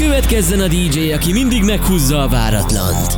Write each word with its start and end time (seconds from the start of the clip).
Következzen 0.00 0.60
a 0.60 0.68
DJ, 0.68 1.12
aki 1.12 1.32
mindig 1.32 1.62
meghúzza 1.62 2.22
a 2.22 2.28
váratlant. 2.28 3.12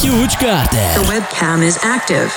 Huge 0.00 0.36
Carter. 0.38 0.92
The 0.92 1.00
webcam 1.08 1.62
is 1.62 1.74
active. 1.74 2.28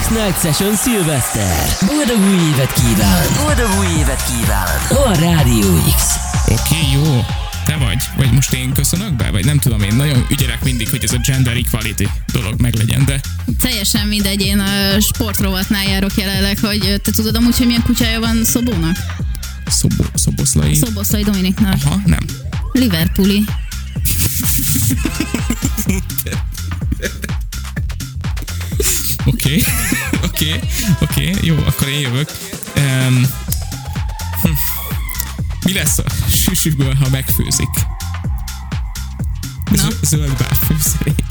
X-Night 0.00 0.40
Session 0.40 0.74
Szilveszter. 0.74 1.68
Boldog 1.86 2.18
új 2.18 2.48
évet 2.48 2.72
kíván! 2.72 3.22
Boldog 3.44 3.78
új 3.78 3.86
évet 3.98 4.22
kíván! 4.24 5.06
A 5.06 5.18
Rádió 5.18 5.68
X. 5.96 6.02
Oké, 6.44 6.54
okay, 6.54 6.92
jó. 6.92 7.24
Te 7.64 7.76
vagy? 7.76 8.02
Vagy 8.16 8.32
most 8.32 8.52
én 8.52 8.72
köszönök 8.72 9.12
be? 9.12 9.30
Vagy 9.30 9.44
nem 9.44 9.58
tudom, 9.58 9.82
én 9.82 9.94
nagyon 9.94 10.26
ügyelek 10.30 10.64
mindig, 10.64 10.90
hogy 10.90 11.04
ez 11.04 11.12
a 11.12 11.18
gender 11.26 11.56
equality 11.56 12.08
dolog 12.32 12.60
meglegyen, 12.60 13.04
de... 13.04 13.20
Teljesen 13.60 14.06
mindegy, 14.06 14.40
én 14.40 14.58
a 14.58 15.00
sportrovatnál 15.00 15.84
járok 15.84 16.14
jelenleg, 16.16 16.58
hogy 16.58 17.00
te 17.02 17.10
tudod 17.10 17.36
amúgy, 17.36 17.58
hogy 17.58 17.66
milyen 17.66 17.82
kutyája 17.82 18.20
van 18.20 18.44
Szobónak? 18.44 18.96
Szobo, 19.66 20.04
szoboszlai... 20.14 20.74
Szoboszlai 20.74 21.22
Dominiknak. 21.22 21.78
Aha, 21.84 22.00
nem. 22.06 22.24
Liverpooli. 22.72 23.44
Oké, 29.24 29.62
oké, 30.24 30.60
oké, 31.00 31.34
jó, 31.40 31.56
akkor 31.66 31.88
én 31.88 32.00
jövök. 32.00 32.30
Um, 32.76 33.26
hm. 34.42 34.48
Mi 35.64 35.72
lesz 35.72 35.98
a 35.98 36.04
süsüből, 36.30 36.94
ha 36.94 37.08
megfőzik? 37.08 37.68
Na. 39.70 39.88
Zöld 40.02 40.36
bár 40.36 40.56
főszerék. 40.66 41.24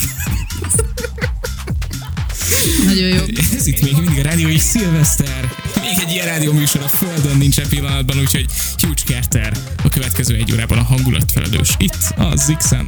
Nagyon 2.85 3.07
jó. 3.07 3.23
Ez 3.57 3.67
itt 3.67 3.81
még 3.81 3.93
mindig 3.93 4.19
a 4.19 4.21
rádió 4.21 4.47
és 4.47 4.61
szilveszter. 4.61 5.53
Még 5.81 5.99
egy 5.99 6.11
ilyen 6.11 6.25
rádió 6.25 6.53
műsor 6.53 6.81
a 6.81 6.87
Földön 6.87 7.37
nincsen 7.37 7.67
pillanatban, 7.69 8.19
úgyhogy 8.19 8.45
Huge 8.77 9.01
Carter 9.05 9.53
a 9.83 9.89
következő 9.89 10.35
egy 10.35 10.51
órában 10.53 10.77
a 10.77 10.83
hangulatfelelős. 10.83 11.69
Itt 11.77 11.97
a 12.17 12.35
Zixen. 12.35 12.85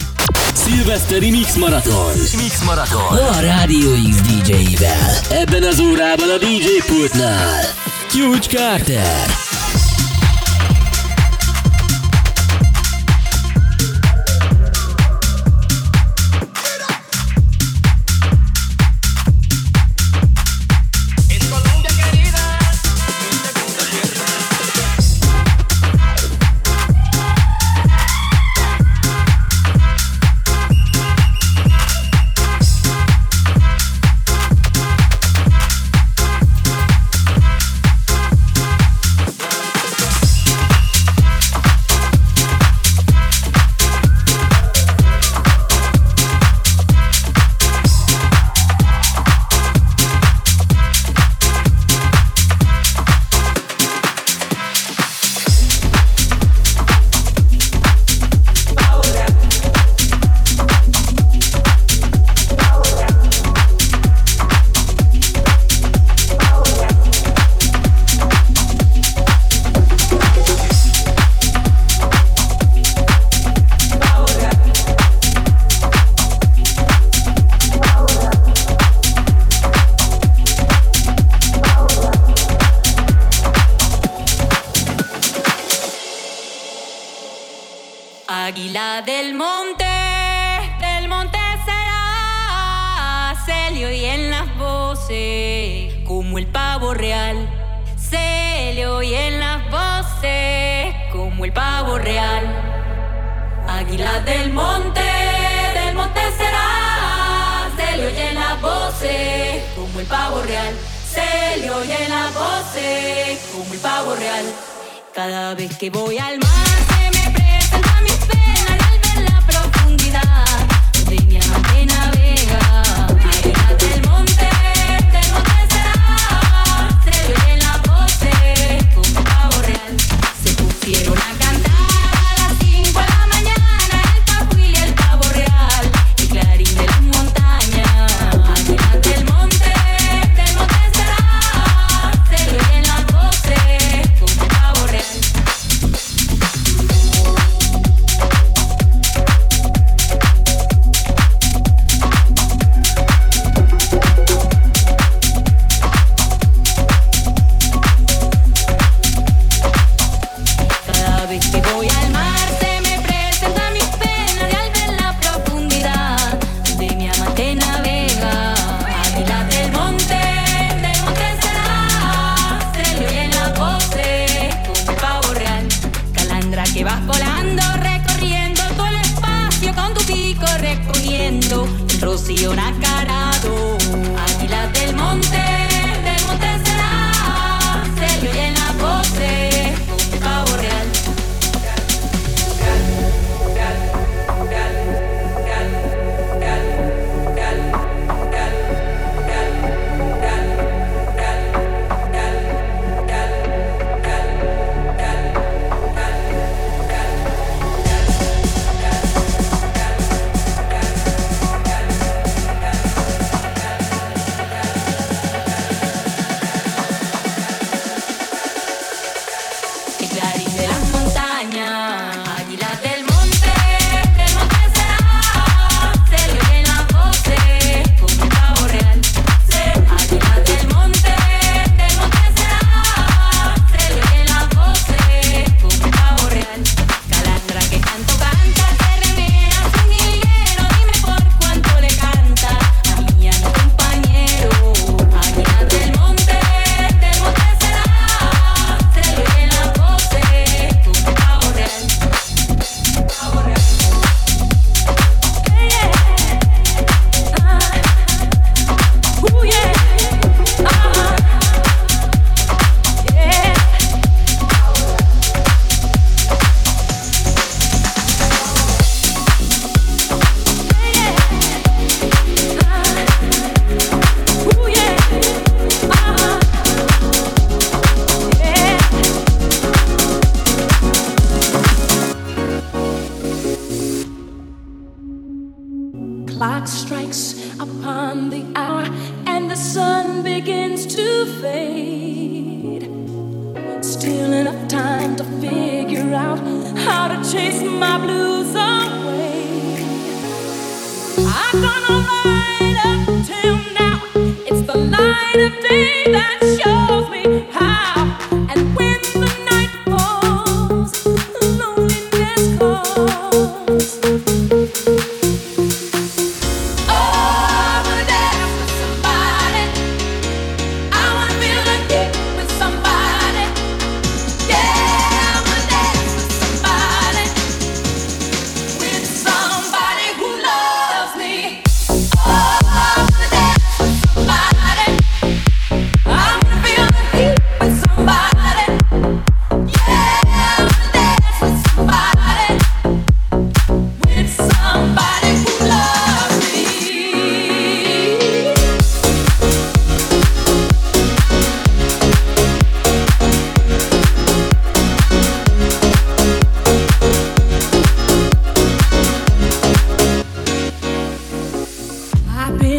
Szilveszteri 0.53 1.29
Mix 1.29 1.55
Marathon. 1.55 2.11
Mix 2.37 2.63
Marathon. 2.63 3.17
A 3.17 3.39
Rádió 3.39 3.91
X 4.09 4.15
DJ-vel. 4.21 5.19
Ebben 5.29 5.63
az 5.63 5.79
órában 5.79 6.29
a 6.29 6.37
DJ 6.37 6.91
pultnál. 6.91 7.61
Huge 8.11 8.47
Carter. 8.47 9.42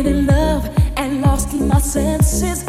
In 0.07 0.27
love 0.27 0.69
and 0.97 1.23
lost 1.23 1.53
in 1.53 1.69
my 1.69 1.79
senses, 1.79 2.65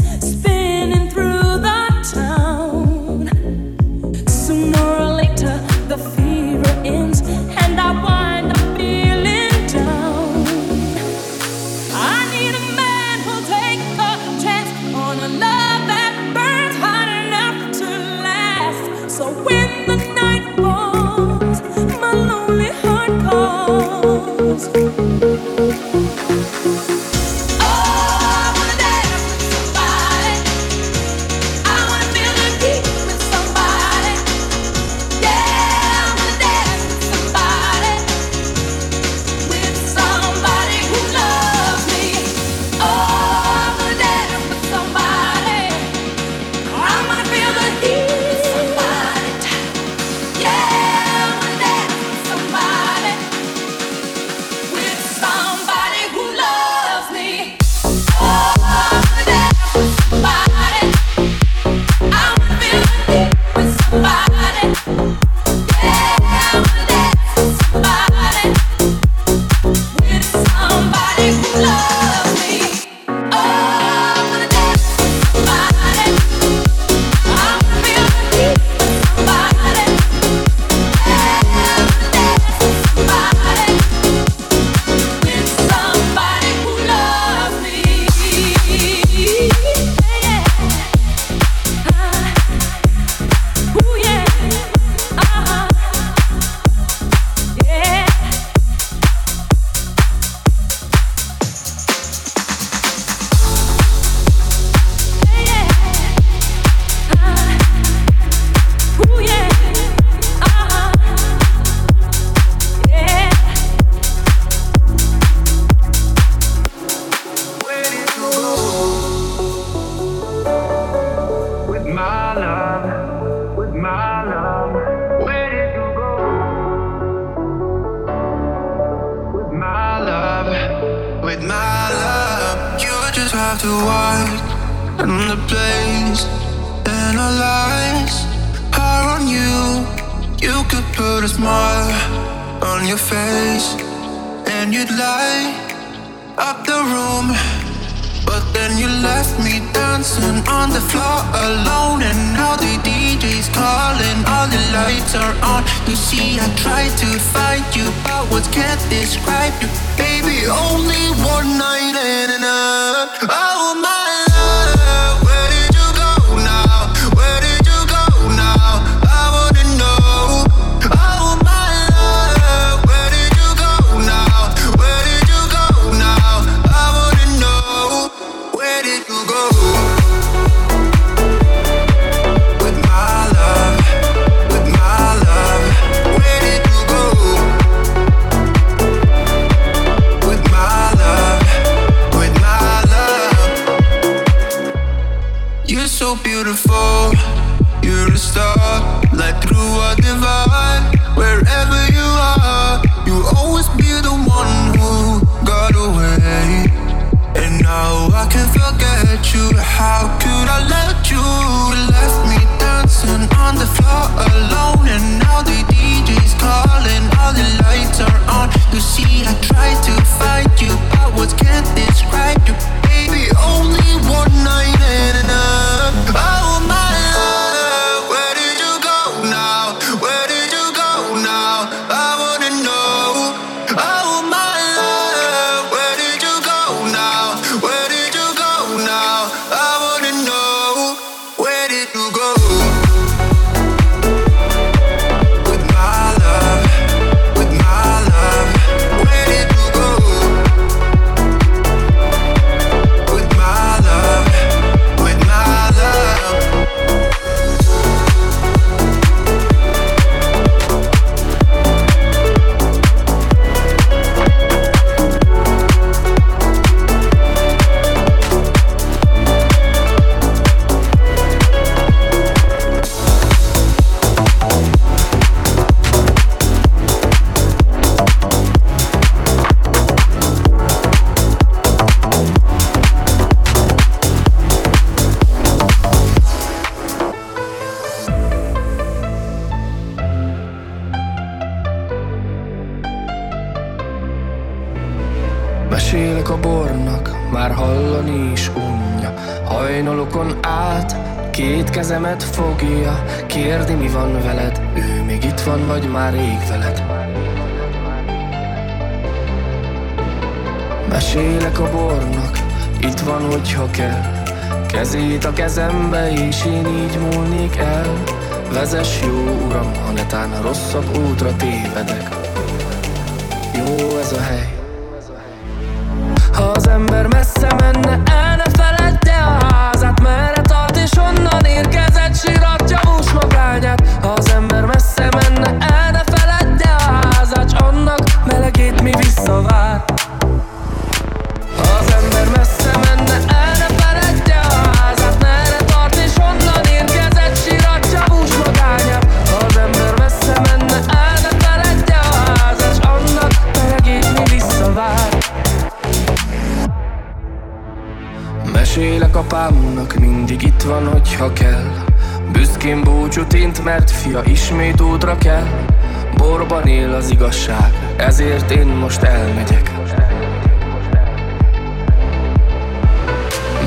az 366.95 367.09
igazság. 367.09 367.71
Ezért 367.97 368.51
én 368.51 368.67
most 368.67 369.01
elmegyek. 369.01 369.71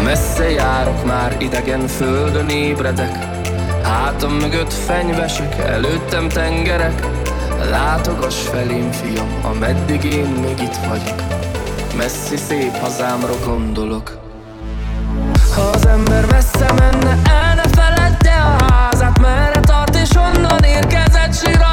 Messze 0.04 0.50
járok 0.50 1.06
már 1.06 1.36
idegen 1.38 1.86
földön 1.86 2.48
ébredek. 2.48 3.18
Hátam 3.82 4.32
mögött 4.32 4.72
fenyvesek, 4.72 5.58
előttem 5.58 6.28
tengerek. 6.28 7.06
Látogass 7.70 8.48
felém, 8.48 8.90
fiam, 8.90 9.28
ameddig 9.42 10.04
én 10.04 10.28
még 10.28 10.60
itt 10.60 10.76
vagyok. 10.88 11.22
Messzi 11.96 12.36
szép 12.36 12.76
hazámra 12.76 13.32
gondolok. 13.44 14.18
Ha 15.54 15.62
az 15.62 15.86
ember 15.86 16.26
messze 16.30 16.72
menne, 16.72 17.18
el 17.24 17.54
ne 17.54 17.68
feledd 17.68 18.26
a 18.26 18.64
házát. 18.64 19.20
Merre 19.20 19.60
tart 19.60 19.96
és 19.96 20.10
onnan 20.14 20.62
érkezett 20.62 21.34
sírok 21.34 21.67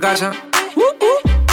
Casa. 0.00 0.32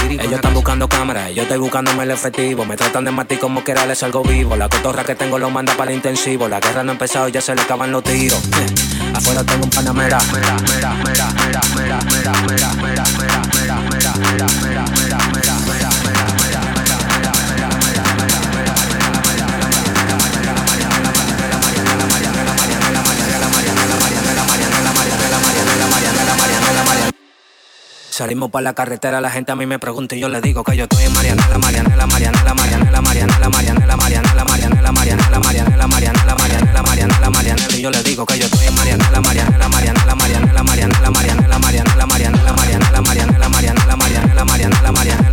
Ellos 0.09 0.33
están 0.33 0.53
buscando 0.53 0.87
cámaras, 0.87 1.33
yo 1.35 1.43
estoy 1.43 1.57
buscándome 1.57 2.03
el 2.03 2.11
efectivo. 2.11 2.65
Me 2.65 2.77
tratan 2.77 3.03
de 3.03 3.11
matar 3.11 3.37
como 3.39 3.61
quiera, 3.63 3.85
les 3.85 3.97
salgo 3.97 4.23
vivo. 4.23 4.55
La 4.55 4.69
cotorra 4.69 5.03
que 5.03 5.15
tengo 5.15 5.37
lo 5.37 5.49
manda 5.49 5.75
para 5.75 5.91
el 5.91 5.97
intensivo. 5.97 6.47
La 6.47 6.61
guerra 6.61 6.83
no 6.83 6.91
ha 6.91 6.93
empezado, 6.93 7.27
ya 7.27 7.41
se 7.41 7.53
le 7.53 7.61
acaban 7.61 7.91
los 7.91 8.03
tiros. 8.03 8.39
Afuera 9.13 9.43
tengo 9.43 9.65
un 9.65 9.69
panamera. 9.69 10.17
Mira, 10.33 10.55
mira, 10.61 10.93
mira, 11.03 11.27
mira, 11.45 11.59
mira, 11.75 11.99
mira, 12.09 12.39
mira, 12.39 12.39
mira, 12.47 12.63
mira, 12.63 12.73
mira, 12.77 13.03
mira, 13.03 13.03
mira, 13.19 13.83
mira, 13.91 14.13
mira, 14.15 14.85
mira, 14.85 14.96
Salimos 28.17 28.49
para 28.49 28.63
la 28.63 28.73
carretera, 28.73 29.21
la 29.21 29.29
gente 29.29 29.51
a 29.51 29.55
mí 29.55 29.67
me 29.67 29.77
pregunta 29.77 30.15
y 30.15 30.19
yo 30.19 30.27
le 30.27 30.41
digo 30.41 30.63
que 30.63 30.75
yo 30.75 30.85
estoy 30.85 31.03
en 31.03 31.13
Marianela, 31.13 31.59
Marianela, 31.59 32.07
Marianela, 32.07 32.53
Marianela, 32.55 32.99
Marianela, 32.99 33.47
Marianela, 33.47 33.95
Marianela, 33.95 34.41
Marianela, 34.41 34.91
Marianela, 34.91 34.91
Marianela, 34.91 35.87
Marianela, 35.87 35.87
Marianela, 35.87 36.81
Marianela, 36.81 37.29
Marianela, 37.29 37.77
y 37.77 37.81
yo 37.83 37.91
le 37.91 38.01
digo 38.01 38.25
que 38.25 38.39
yo 38.39 38.45
estoy 38.47 38.65
en 38.65 38.73
Marianela, 38.73 39.21
Marianela, 39.21 39.69
Marianela, 39.69 40.15
Marianela, 40.15 40.63
Marianela, 40.63 41.11
Marianela, 41.11 41.59
Marianela, 41.59 42.07
Marianela, 42.07 42.51
Marianela, 42.57 43.01
Marianela, 43.01 43.95
Marianela, 43.95 44.45
Marianela, 44.45 44.91
Marianela, 44.91 45.26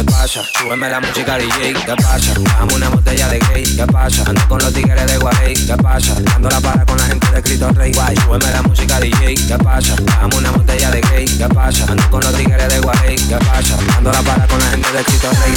Yo 0.00 0.06
pasa, 0.06 0.42
súbeme 0.58 0.88
la 0.88 0.98
música 0.98 1.36
DJ, 1.36 1.74
¿qué 1.74 1.94
pasa? 1.94 2.32
Dame 2.58 2.74
una 2.74 2.88
botella 2.88 3.28
de 3.28 3.38
gay, 3.38 3.62
¿qué 3.64 3.86
pasa? 3.86 4.24
Ando 4.26 4.48
con 4.48 4.58
los 4.58 4.72
tigres 4.72 5.06
de 5.06 5.18
Guay, 5.18 5.52
¿qué 5.52 5.76
pasa? 5.76 6.14
Dando 6.22 6.48
la 6.48 6.58
para 6.58 6.86
con 6.86 6.96
la 6.96 7.04
gente 7.04 7.30
de 7.30 7.42
Cristo 7.42 7.70
Rey, 7.72 7.92
guay, 7.92 8.16
súbeme 8.16 8.50
la 8.50 8.62
música 8.62 8.98
DJ, 8.98 9.34
¿qué 9.34 9.58
pasa? 9.62 9.94
Dame 10.06 10.36
una 10.38 10.52
botella 10.52 10.90
de 10.90 11.02
gay, 11.02 11.26
¿qué 11.26 11.46
pasa? 11.48 11.84
Ando 11.86 12.10
con 12.10 12.22
los 12.22 12.34
tigres 12.34 12.68
de 12.70 12.80
Guay, 12.80 13.16
¿qué 13.16 13.36
pasa? 13.44 13.76
Dando 13.88 14.10
la 14.10 14.22
para 14.22 14.46
con 14.46 14.58
la 14.58 14.70
gente 14.70 14.90
de 14.90 15.04
Cristo 15.04 15.30
Rey. 15.32 15.52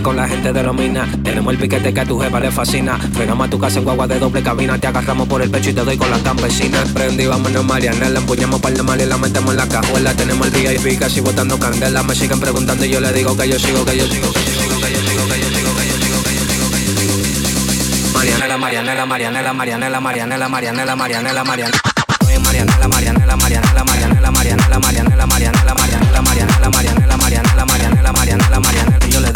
Para. 0.00 0.02
La 0.02 0.02
para 0.02 0.02
con 0.02 0.16
la 0.16 0.28
gente 0.28 0.52
de 0.52 0.62
Lomina. 0.62 1.06
Tenemos 1.22 1.52
el 1.52 1.58
piquete 1.58 1.92
que 1.92 2.00
a 2.00 2.04
tu 2.04 2.18
jefa 2.18 2.40
le 2.40 2.50
fascina. 2.50 2.98
Frenamos 2.98 3.46
a 3.46 3.50
tu 3.50 3.58
casa 3.58 3.78
en 3.78 3.84
guagua 3.84 4.06
de 4.06 4.18
doble 4.18 4.42
cabina. 4.42 4.78
Te 4.78 4.86
agarramos 4.86 5.28
por 5.28 5.42
el 5.42 5.50
pecho 5.50 5.70
y 5.70 5.72
te 5.72 5.84
doy 5.84 5.96
con 5.96 6.10
la 6.10 6.18
campesina. 6.18 6.84
Prendí, 6.94 7.26
vámonos 7.26 7.64
Marianela. 7.64 8.18
Empuñamos 8.18 8.60
par 8.60 8.72
de 8.72 8.82
mal 8.82 9.00
y 9.00 9.06
la 9.06 9.16
metemos 9.16 9.50
en 9.50 9.56
la 9.56 9.68
cajuela. 9.68 10.14
Tenemos 10.14 10.46
el 10.52 10.78
VIP 10.78 10.98
casi 10.98 11.20
botando 11.20 11.58
candela. 11.58 12.02
Me 12.02 12.14
siguen 12.14 12.40
preguntando 12.40 12.84
y 12.84 12.90
yo 12.90 13.00
le 13.00 13.12
digo 13.12 13.36
que 13.36 13.48
yo 13.48 13.58
sigo, 13.58 13.84
que 13.84 13.96
yo 13.96 14.06
sigo, 14.06 14.32
que 14.32 14.40
yo 14.40 14.50
sigo, 14.50 14.80
que 14.80 14.92
yo 14.92 15.00
sigo, 15.00 15.28
que 15.28 15.40
yo 15.40 15.48
sigo, 15.48 15.76
que 15.76 15.86
yo 15.88 15.96
sigo, 15.96 16.22
que 16.24 16.34
yo 16.34 16.44
sigo, 16.46 16.70
que 16.70 16.80
yo 16.80 17.24
sigo, 17.24 17.60
que 17.66 17.76
yo 17.76 17.84
sigo. 17.84 18.18
Marianela, 18.18 18.58
Marianela, 18.58 19.06
Marianela, 19.06 19.52
Marianela, 19.52 20.00
Marianela, 20.00 20.48
Marianela, 20.48 20.96
Marianela, 20.96 21.44
Marianela. 21.44 21.80
Oye, 22.26 22.38
Marianela, 22.38 22.88
Marianela, 22.88 23.36
Marianela, 23.36 23.84
Marianela, 23.84 24.30
Marianela, 24.30 24.78
Marianela, 24.80 25.26
Marianela, 25.26 25.26
Marianela, 25.26 26.22
Marianela, 26.22 26.70
Marianela, 26.70 27.16
Marianela, 27.16 27.16
Marianela, 27.16 28.12
Marianela, 28.12 28.60
Marianela. 28.60 29.06
Y 29.06 29.10
yo 29.10 29.20
le 29.20 29.32
digo 29.32 29.35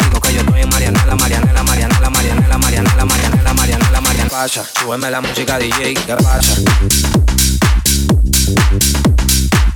Pasa, 4.31 4.63
súbeme 4.79 5.11
la 5.11 5.19
música 5.19 5.59
DJ, 5.59 5.93
¿qué 5.93 6.15
pasa? 6.15 6.55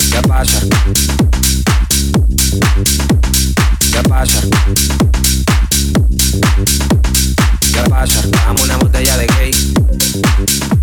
¿Qué 0.09 0.21
pasa? 0.25 0.59
¿Qué 3.91 4.01
pasa? 4.07 4.41
¿Qué 7.73 7.89
pasa? 7.89 8.21
Dame 8.29 8.61
una 8.63 8.77
botella 8.77 9.17
de 9.17 9.27
gay. 9.27 10.74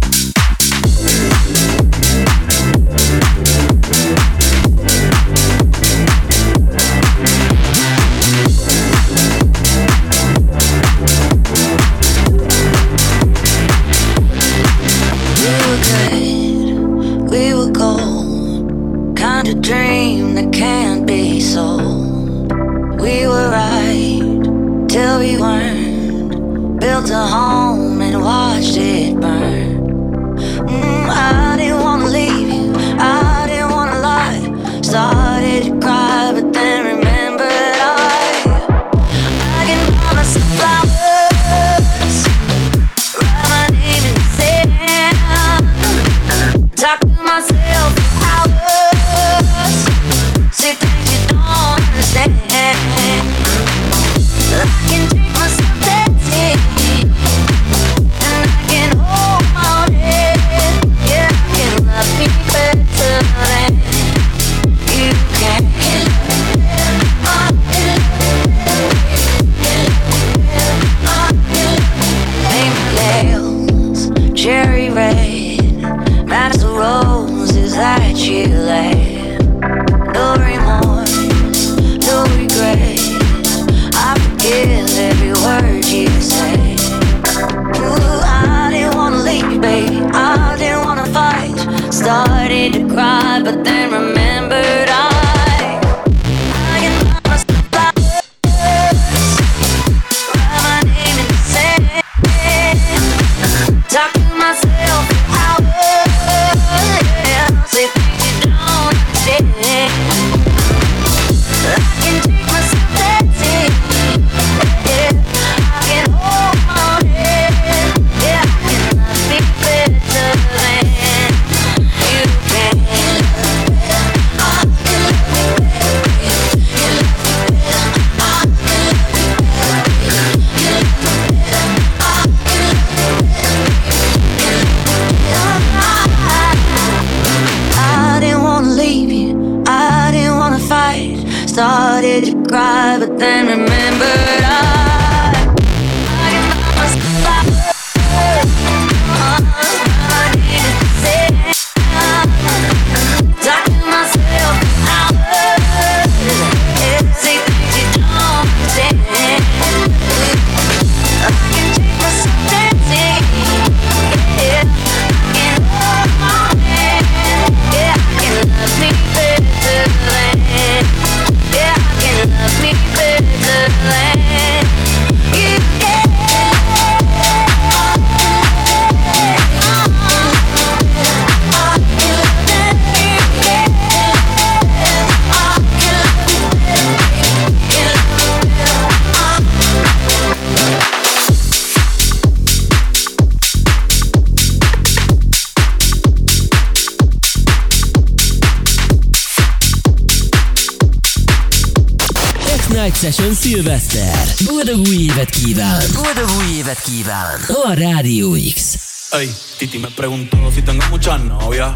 X-Night 202.83 202.97
Session 202.97 203.35
Szilveszter. 203.35 204.27
Boldog 204.45 204.79
új 204.87 204.97
évet 204.97 205.31
kíván! 205.31 205.83
Boldog 205.95 206.31
új 206.37 206.57
évet 206.59 206.81
kíván! 206.81 207.41
A 207.65 207.73
Rádió 207.75 208.35
X. 208.35 208.77
Ey, 209.11 209.31
Titi 209.57 209.79
me 209.79 209.89
preguntó 209.95 210.51
si 210.55 210.63
tengo 210.63 210.85
muchas 210.91 211.23
novias. 211.23 211.71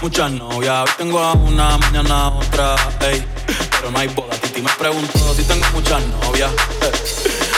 Muchas 0.00 0.30
novias, 0.32 0.82
hoy 0.82 0.90
tengo 0.96 1.18
a 1.18 1.32
una, 1.32 1.78
mañana 1.78 2.14
a 2.14 2.28
otra, 2.28 2.74
ey. 3.00 3.24
Pero 3.70 3.90
no 3.90 3.98
hay 3.98 4.08
boda. 4.08 4.34
Titi 4.40 4.60
me 4.60 4.70
preguntó 4.78 5.34
si 5.36 5.42
tengo 5.44 5.66
muchas 5.72 6.02
novias. 6.06 6.50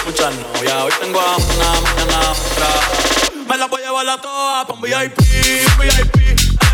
Muchas 0.05 0.35
novias, 0.35 0.77
hoy 0.85 0.93
tengo 1.01 1.21
a 1.21 1.37
una, 1.37 1.81
mañana 1.81 2.17
a 2.29 2.31
otra. 2.33 2.69
Me 3.49 3.57
la 3.57 3.67
voy 3.67 3.81
a 3.83 3.87
llevar 3.87 4.09
a 4.09 4.21
todas 4.21 4.67
pa' 4.67 4.75
un 4.75 4.83
VIP, 4.83 5.19
un 5.19 5.79
VIP, 5.81 6.17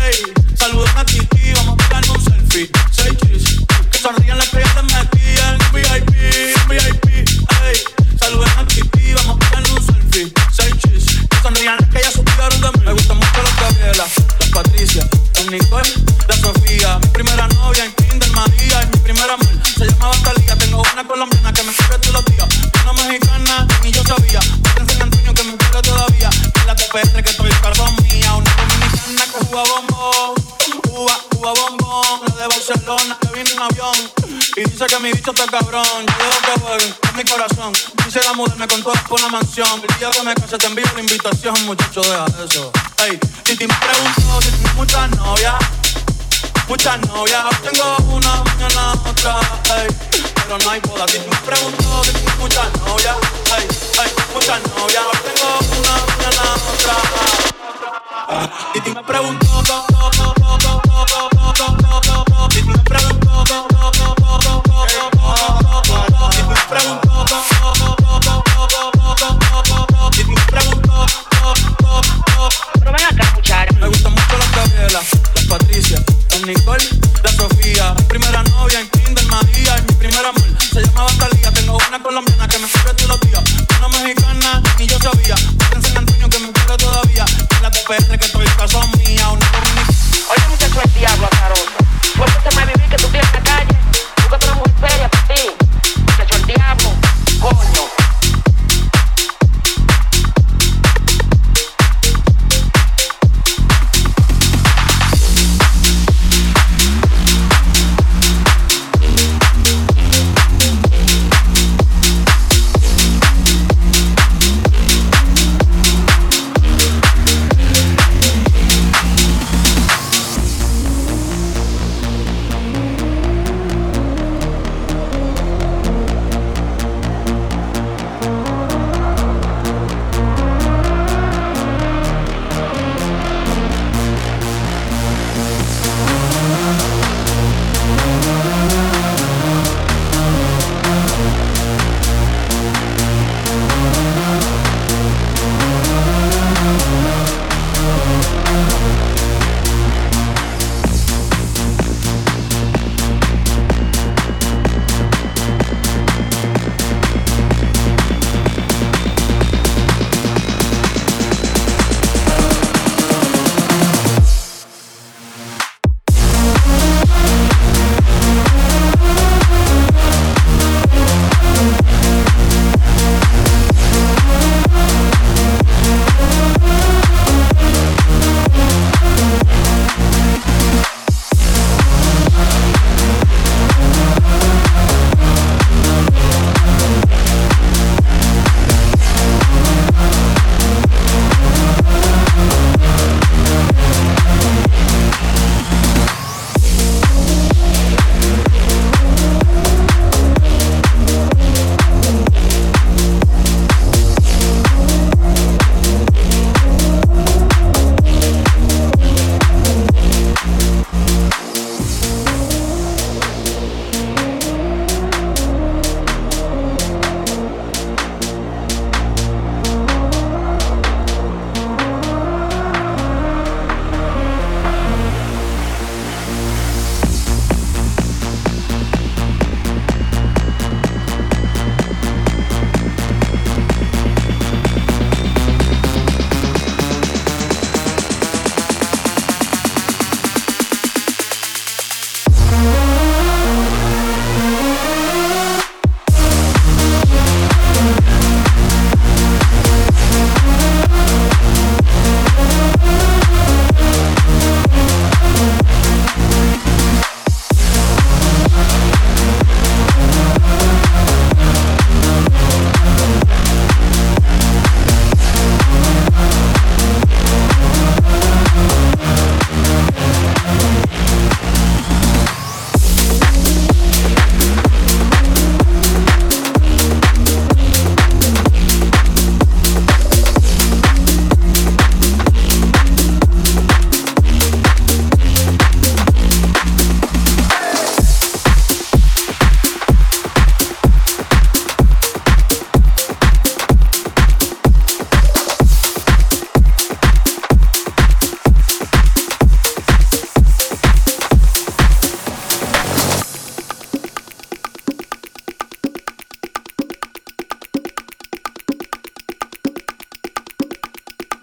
ey. 0.03 0.33
Saludos 0.53 0.89
a 0.97 1.05
Titi, 1.05 1.53
vamos 1.53 1.75
a 1.75 1.87
pegarnos 1.87 2.17
un 2.17 2.23
selfie. 2.23 2.69
Say 2.91 3.15
cheese, 3.15 3.65
que 3.89 3.97
sonrían 3.97 4.37
las 4.37 4.49
que 4.49 4.59
ya 4.59 4.81
les 4.81 4.93
metí 4.93 5.17
en 5.17 5.20
VIP, 5.71 6.11
VIP, 6.67 7.05
ey. 7.63 7.77
Saludos 8.19 8.49
a 8.57 8.65
Titi, 8.65 9.13
vamos 9.13 9.37
a 9.37 9.39
pegarnos 9.39 9.71
un 9.71 9.85
selfie. 9.85 10.33
Cheese, 10.51 11.27
que 11.29 11.37
sonrían 11.41 11.77
que 11.89 12.01
ya 12.01 12.11
supieron 12.11 12.61
de 12.61 12.71
mí. 12.79 12.85
Me 12.85 12.93
gustan 12.93 13.17
mucho 13.17 13.41
las 13.41 13.55
Gabriela, 13.59 14.05
las 14.39 14.49
Patricia, 14.49 15.07
las 15.35 15.45
Nicole, 15.47 15.89
la 16.27 16.35
Sofía. 16.35 16.99
Mi 16.99 17.07
primera 17.09 17.47
novia 17.47 17.85
en 17.85 17.93
Kinder 17.93 18.31
María 18.31 18.83
y 18.83 18.85
mi 18.87 18.97
primera 19.03 19.33
amor 19.33 19.47
se 19.77 19.85
llamaba 19.85 20.15
Talía. 20.23 20.55
Tengo 20.57 20.83
una 20.93 21.07
colombiana 21.07 21.53
que 21.53 21.63
me 21.63 21.71
escribe 21.71 21.97
todos 21.99 22.13
los 22.13 22.25
días. 22.25 22.70
Y 34.55 34.63
dice 34.63 34.85
que 34.85 34.99
mi 34.99 35.11
bicho 35.13 35.31
está 35.31 35.45
cabrón. 35.45 35.85
Yo 35.85 36.25
dejo 36.25 36.41
que 36.41 36.59
jueguen 36.59 36.95
con 37.01 37.15
mi 37.15 37.23
corazón. 37.23 37.73
Quisiera 38.03 38.33
mudarme 38.33 38.67
con 38.67 38.83
todas 38.83 39.01
por 39.03 39.19
una 39.19 39.29
mansión. 39.29 39.81
El 39.87 39.97
día 39.97 40.09
que 40.09 40.23
me 40.23 40.33
case 40.33 40.57
te 40.57 40.67
envío 40.67 40.85
la 40.93 40.99
invitación, 40.99 41.65
muchacho, 41.65 42.01
deja 42.01 42.25
eso. 42.43 42.71
Ey, 43.05 43.17
Titi 43.43 43.65
me 43.65 43.73
preguntó 43.75 44.41
si 44.41 44.51
tengo 44.51 44.73
muchas 44.75 45.09
novias. 45.11 45.55
Muchas 46.67 46.99
novias, 47.07 47.43
tengo 47.61 47.97
una, 48.13 48.43
mañana 48.43 48.93
otra, 49.05 49.39
ey. 49.77 49.87
Pero 50.35 50.57
no 50.57 50.69
hay 50.69 50.79
boda, 50.81 51.05
Titi 51.05 51.29
me 51.29 51.37
preguntó 51.37 52.03
si 52.03 52.11
tengo 52.11 52.31
muchas 52.39 52.73
novias, 52.85 53.17
ey, 53.57 53.67
ey. 54.03 54.11
Muchas 54.33 54.61
novias, 54.75 55.05
tengo 55.23 55.79
una, 55.79 55.91
mañana 56.07 56.43
otra. 56.73 56.95
Ah, 58.27 58.49
Titi 58.73 58.91
me 58.91 59.03
preguntó, 59.03 59.47
go, 59.47 59.85
go, 59.91 60.33
go, 60.39 60.41
María 79.31 79.77
y 79.77 79.81
mi 79.81 79.93
primer 79.95 80.25
amor 80.25 80.43
se 80.71 80.81
llamaba 80.81 81.09
Talía. 81.17 81.51
Tengo 81.51 81.77
una 81.87 82.01
colombiana 82.01 82.47
que 82.47 82.59
me 82.59 82.65
escribe 82.65 82.93
todos 82.93 83.09
los 83.09 83.21
días. 83.21 83.70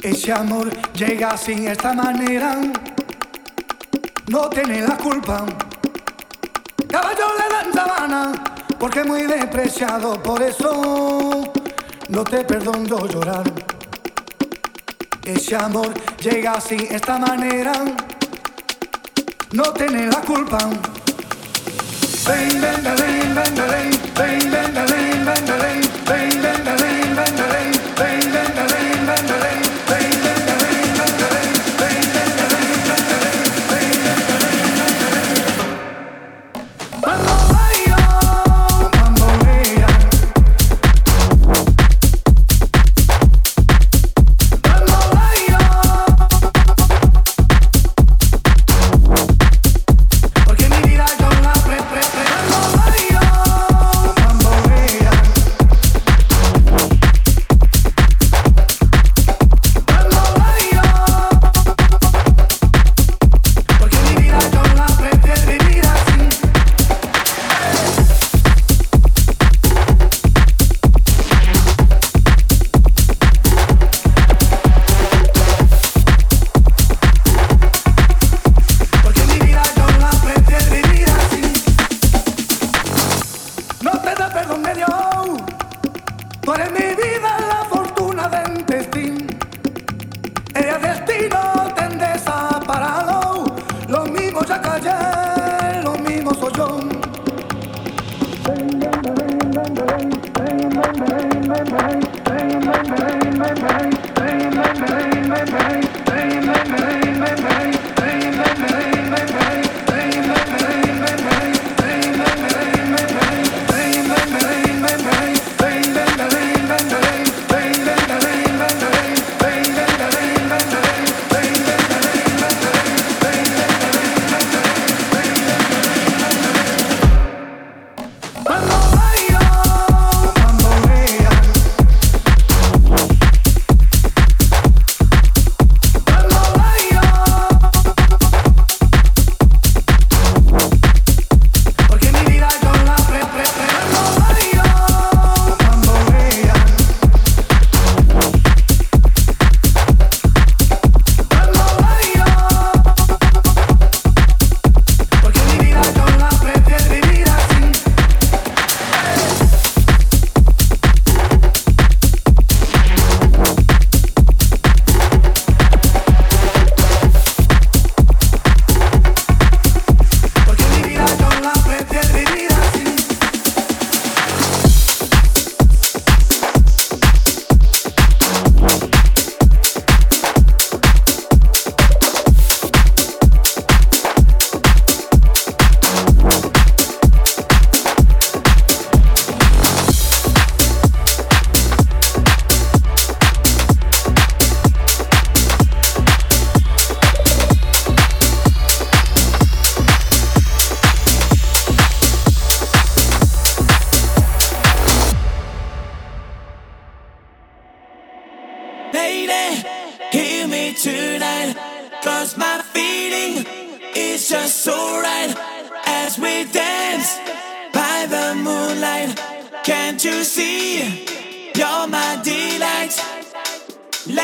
Ese 0.09 0.33
amor 0.33 0.73
llega 0.94 1.37
sin 1.37 1.68
esta 1.68 1.92
manera, 1.92 2.57
no 4.29 4.49
tiene 4.49 4.81
la 4.81 4.97
culpa. 4.97 5.44
Caballo 6.88 7.27
le 7.37 7.55
dan 7.55 7.75
sabana, 7.75 8.33
porque 8.79 9.05
muy 9.05 9.25
despreciado, 9.25 10.14
por 10.23 10.40
eso 10.40 11.53
no 12.09 12.25
te 12.25 12.42
perdono 12.42 13.07
llorar. 13.07 13.44
Ese 15.25 15.55
amor 15.57 15.92
llega 16.23 16.59
sin 16.59 16.81
esta 16.90 17.18
manera, 17.18 17.75
no 19.53 19.62
tiene 19.75 20.07
la 20.07 20.23
culpa. 20.23 20.59
Ven, 22.27 22.61
ven, 22.62 22.83
ven, 22.83 23.35
ven, 23.35 23.55
ven, 24.14 24.51
ven, 24.51 24.75
ven, 24.75 24.75
ven, 24.75 25.44
ven, 27.37 27.77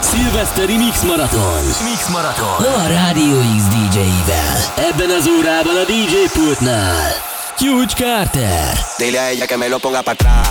Szilveszteri 0.00 0.76
Mix 0.76 1.02
Marathon. 1.02 1.64
Mix 1.84 2.08
Marathon. 2.08 2.64
A 2.64 2.86
Rádió 2.86 3.38
X 3.56 3.62
DJ-vel. 3.62 4.88
Ebben 4.90 5.10
az 5.10 5.28
órában 5.38 5.76
a 5.76 5.84
DJ 5.84 6.38
pultnál. 6.38 7.10
Huge 7.58 7.94
Carter. 7.96 8.78
Dile 8.98 9.20
a 9.20 9.28
ella 9.28 9.46
que 9.46 9.56
me 9.56 9.68
lo 9.68 9.78
ponga 9.78 10.02
para 10.02 10.16
atrás. 10.20 10.47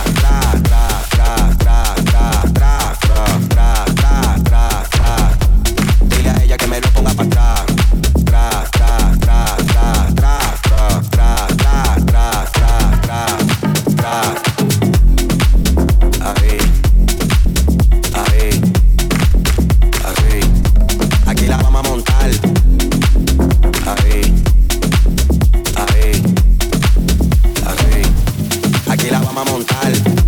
vamos 29.38 29.48
a 29.48 29.52
montar. 29.52 30.27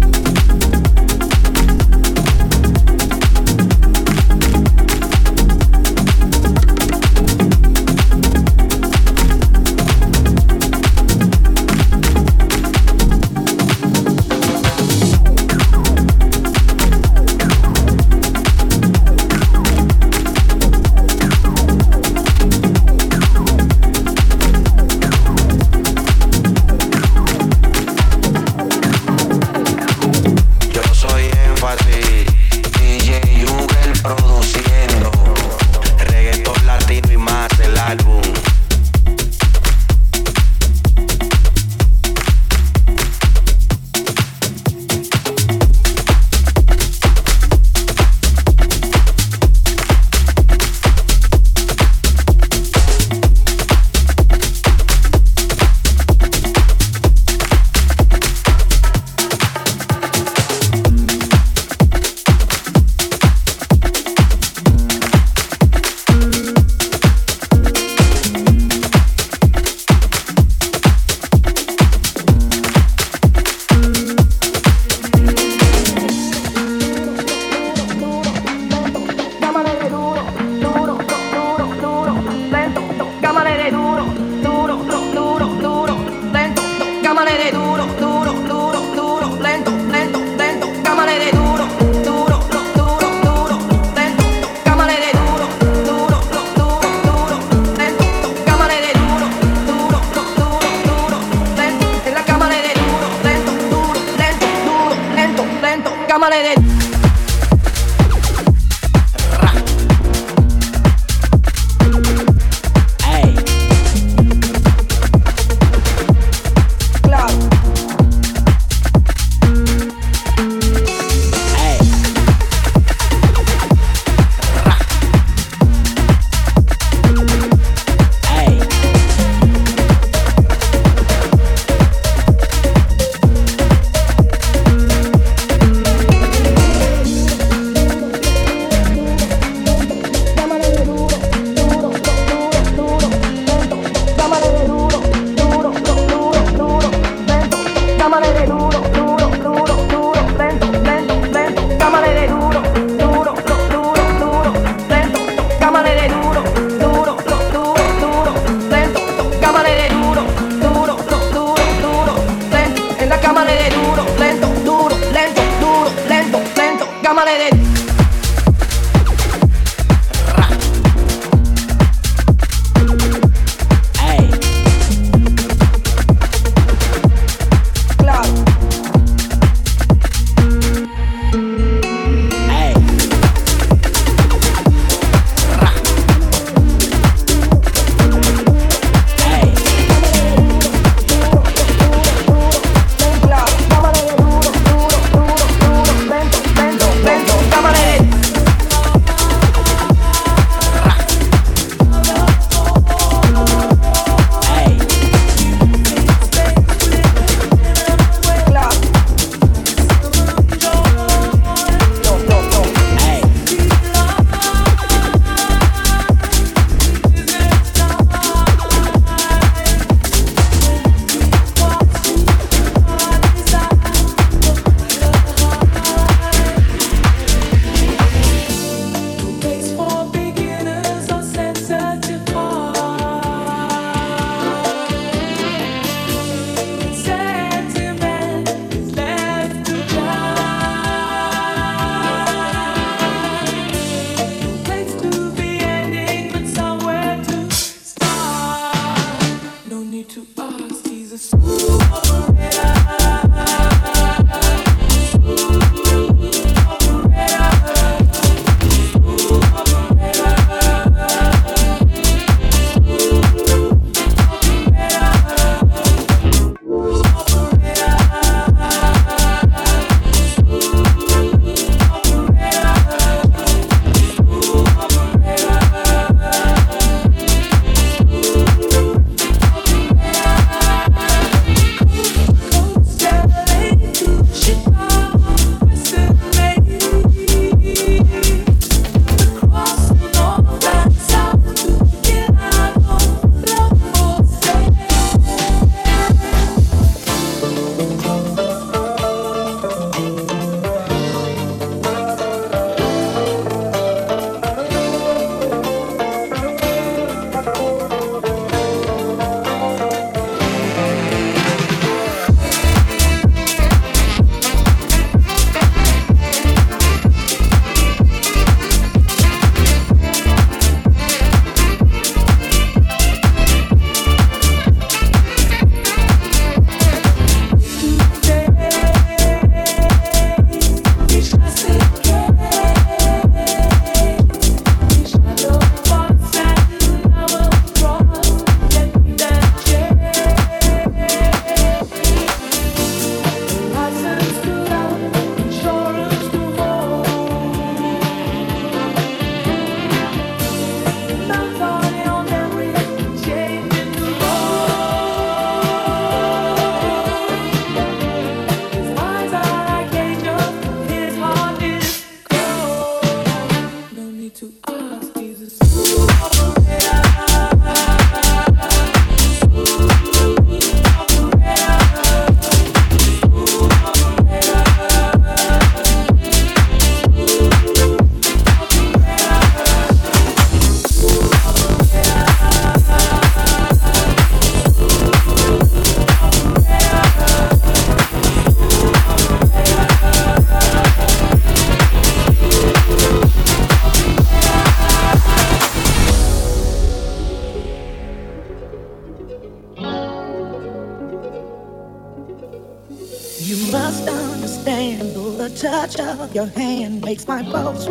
Your 406.40 406.48
hand 406.48 407.02
makes 407.02 407.28
my 407.28 407.42
pulse 407.42 407.86